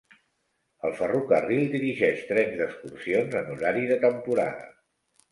[0.87, 4.65] El ferrocarril dirigeix trens d'excursions en horari de temporada.